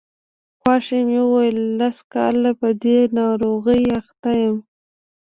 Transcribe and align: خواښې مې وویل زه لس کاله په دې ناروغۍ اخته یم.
خواښې 0.59 0.99
مې 1.07 1.19
وویل 1.25 1.57
زه 1.69 1.71
لس 1.79 1.97
کاله 2.13 2.51
په 2.59 2.69
دې 2.81 2.97
ناروغۍ 3.17 3.83
اخته 3.99 4.31
یم. 4.41 4.57